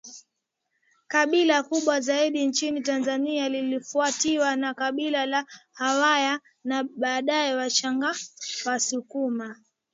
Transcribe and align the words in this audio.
kabila 1.07 1.63
kubwa 1.63 1.99
zaidi 2.01 2.47
nchini 2.47 2.81
Tanzania 2.81 3.49
likifuatiwa 3.49 4.55
na 4.55 4.73
Kabila 4.73 5.25
la 5.25 5.45
Wahaya 5.79 6.39
na 6.63 6.83
baadae 6.83 7.55
WachaggaWasukuma 7.55 9.55